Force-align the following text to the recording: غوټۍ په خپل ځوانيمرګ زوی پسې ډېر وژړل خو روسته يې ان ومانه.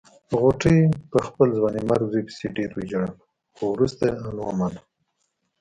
غوټۍ 0.39 0.77
په 1.11 1.17
خپل 1.25 1.47
ځوانيمرګ 1.57 2.03
زوی 2.11 2.23
پسې 2.27 2.45
ډېر 2.57 2.69
وژړل 2.73 3.11
خو 3.55 3.65
روسته 3.79 4.03
يې 4.09 4.13
ان 4.25 4.35
ومانه. 4.39 4.79